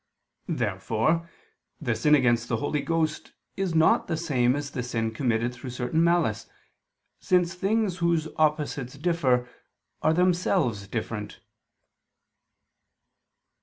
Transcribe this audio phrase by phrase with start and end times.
[0.49, 1.29] Therefore
[1.79, 5.69] the sin against the Holy Ghost is not the same as the sin committed through
[5.69, 6.47] certain malice,
[7.19, 9.47] since things whose opposites differ,
[10.01, 11.41] are themselves different.